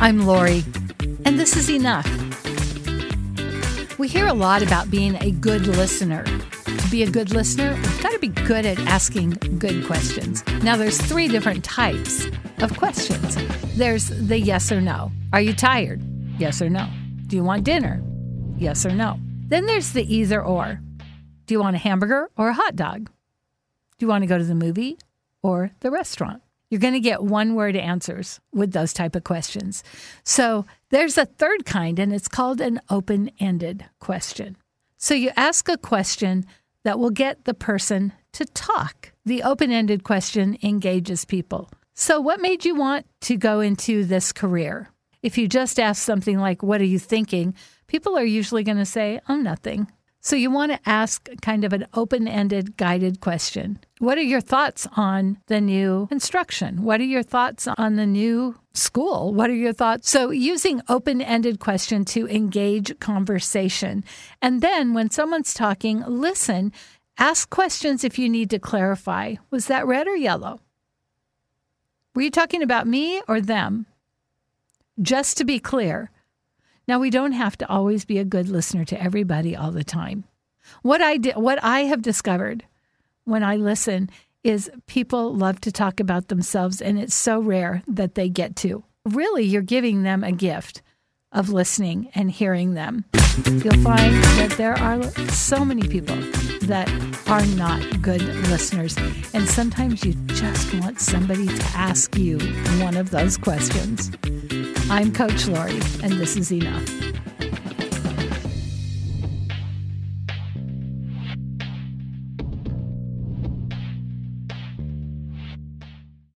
[0.00, 0.64] I'm Lori,
[1.26, 2.06] and this is enough.
[3.98, 6.24] We hear a lot about being a good listener.
[6.24, 10.42] To be a good listener, we've got to be good at asking good questions.
[10.62, 12.28] Now, there's three different types
[12.62, 13.36] of questions.
[13.76, 15.12] There's the yes or no.
[15.34, 16.00] Are you tired?
[16.38, 16.88] Yes or no.
[17.26, 18.02] Do you want dinner?
[18.56, 19.18] Yes or no.
[19.48, 20.80] Then there's the either or.
[21.46, 23.10] Do you want a hamburger or a hot dog?
[23.98, 24.98] Do you want to go to the movie
[25.42, 26.42] or the restaurant?
[26.70, 29.84] You're going to get one word answers with those type of questions.
[30.24, 34.56] So there's a third kind, and it's called an open ended question.
[34.96, 36.44] So you ask a question
[36.82, 39.12] that will get the person to talk.
[39.24, 41.70] The open ended question engages people.
[41.94, 44.90] So, what made you want to go into this career?
[45.22, 47.54] If you just ask something like, What are you thinking?
[47.86, 49.90] people are usually going to say, Oh, nothing.
[50.26, 53.78] So you want to ask kind of an open ended guided question.
[54.00, 56.82] What are your thoughts on the new instruction?
[56.82, 59.32] What are your thoughts on the new school?
[59.32, 60.10] What are your thoughts?
[60.10, 64.02] So using open ended question to engage conversation.
[64.42, 66.72] And then when someone's talking, listen,
[67.18, 69.36] ask questions if you need to clarify.
[69.52, 70.58] Was that red or yellow?
[72.16, 73.86] Were you talking about me or them?
[75.00, 76.10] Just to be clear,
[76.88, 80.24] now, we don't have to always be a good listener to everybody all the time.
[80.82, 82.64] What I di- what I have discovered
[83.24, 84.10] when I listen
[84.44, 88.84] is people love to talk about themselves and it's so rare that they get to.
[89.04, 90.82] Really, you're giving them a gift
[91.32, 93.04] of listening and hearing them.
[93.44, 96.16] You'll find that there are so many people
[96.62, 96.88] that
[97.26, 98.96] are not good listeners.
[99.34, 102.38] And sometimes you just want somebody to ask you
[102.80, 104.10] one of those questions.
[104.88, 106.88] I'm Coach Lori, and this is enough.